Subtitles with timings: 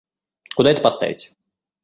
[0.55, 1.31] Куда это поставить?